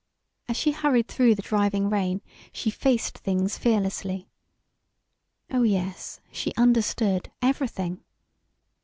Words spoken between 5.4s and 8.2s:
Oh yes, she understood everything.